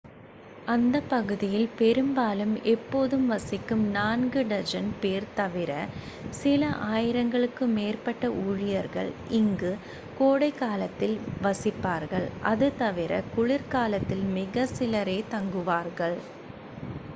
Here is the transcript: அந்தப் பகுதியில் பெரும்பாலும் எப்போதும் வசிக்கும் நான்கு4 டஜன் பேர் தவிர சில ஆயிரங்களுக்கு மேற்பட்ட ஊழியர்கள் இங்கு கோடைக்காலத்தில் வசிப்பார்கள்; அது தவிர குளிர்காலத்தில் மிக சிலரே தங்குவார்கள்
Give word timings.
அந்தப் 0.67 1.09
பகுதியில் 1.09 1.67
பெரும்பாலும் 1.79 2.55
எப்போதும் 2.71 3.27
வசிக்கும் 3.27 3.83
நான்கு4 3.95 4.45
டஜன் 4.51 4.89
பேர் 5.01 5.27
தவிர 5.35 5.71
சில 6.39 6.61
ஆயிரங்களுக்கு 6.89 7.65
மேற்பட்ட 7.75 8.23
ஊழியர்கள் 8.45 9.11
இங்கு 9.39 9.71
கோடைக்காலத்தில் 10.19 11.15
வசிப்பார்கள்; 11.43 12.27
அது 12.51 12.69
தவிர 12.77 13.11
குளிர்காலத்தில் 13.35 14.25
மிக 14.35 14.65
சிலரே 14.75 15.19
தங்குவார்கள் 15.31 16.17